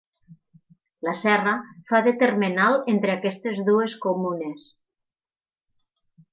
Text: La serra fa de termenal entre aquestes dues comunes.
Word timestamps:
La 1.07 1.13
serra 1.23 1.53
fa 1.91 1.99
de 2.07 2.15
termenal 2.23 2.79
entre 2.95 3.13
aquestes 3.17 3.63
dues 3.71 3.97
comunes. 4.09 4.69